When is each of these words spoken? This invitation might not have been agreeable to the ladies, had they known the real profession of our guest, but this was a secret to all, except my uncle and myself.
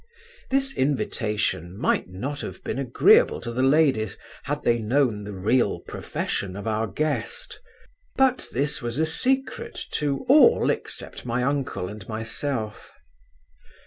This 0.49 0.73
invitation 0.75 1.77
might 1.77 2.09
not 2.09 2.41
have 2.41 2.63
been 2.63 2.79
agreeable 2.79 3.39
to 3.41 3.51
the 3.51 3.61
ladies, 3.61 4.17
had 4.45 4.63
they 4.63 4.79
known 4.79 5.23
the 5.25 5.31
real 5.31 5.79
profession 5.81 6.55
of 6.55 6.65
our 6.65 6.87
guest, 6.87 7.61
but 8.15 8.47
this 8.51 8.81
was 8.81 8.97
a 8.97 9.05
secret 9.05 9.79
to 9.91 10.25
all, 10.27 10.71
except 10.71 11.23
my 11.23 11.43
uncle 11.43 11.87
and 11.87 12.09
myself. 12.09 12.89